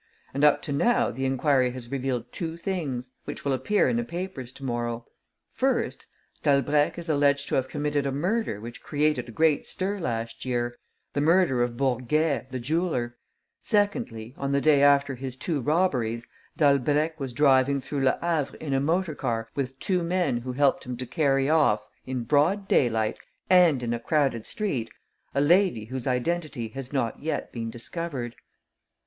[0.33, 4.03] And up to now the enquiry has revealed two things, which will appear in the
[4.03, 5.05] papers to morrow:
[5.51, 6.07] first,
[6.43, 10.75] Dalbrèque is alleged to have committed a murder which created a great stir last year,
[11.13, 13.15] the murder of Bourguet, the jeweller;
[13.61, 16.25] secondly, on the day after his two robberies,
[16.57, 20.83] Dalbrèque was driving through Le Havre in a motor car with two men who helped
[20.83, 23.19] him to carry off, in broad daylight
[23.51, 24.89] and in a crowded street,
[25.35, 28.35] a lady whose identity has not yet been discovered."